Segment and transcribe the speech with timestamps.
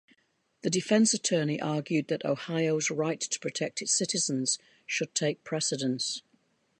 [0.63, 6.23] The defense attorney argued that Ohio's right to protect its citizens should take precedence.